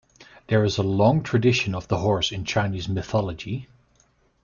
[0.47, 3.67] There is a long tradition of the horse in Chinese mythology.